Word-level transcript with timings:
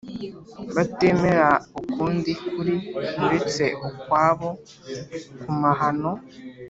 batemera 0.75 1.49
ukundi 1.79 2.31
kuri 2.51 2.73
uretse 3.25 3.63
ukwabo 3.87 4.49
ku 5.39 5.49
mahano 5.61 6.11